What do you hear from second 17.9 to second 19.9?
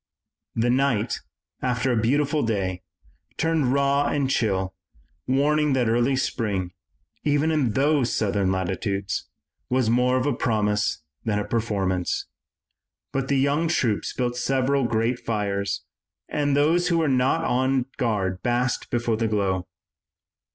guard basked before the glow.